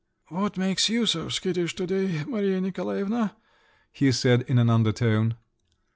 "What 0.29 0.57
makes 0.57 0.89
you 0.89 1.05
so 1.05 1.29
skittish 1.29 1.75
to 1.75 1.85
day, 1.85 2.23
Maria 2.25 2.59
Nikolaevna?" 2.59 3.35
he 3.91 4.11
said 4.11 4.41
in 4.47 4.57
an 4.57 4.67
undertone. 4.67 5.35